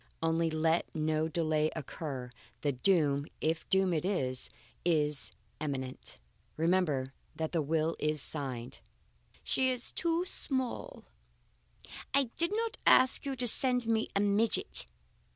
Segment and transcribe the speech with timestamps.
[0.23, 2.31] Only, let no delay occur.
[2.61, 4.49] The doom, if doom it is,
[4.83, 6.19] is immanent.
[6.57, 8.79] Remember that the will is signed.
[9.43, 11.05] "She is too small;
[12.15, 14.87] I did not ask you to send me a midget."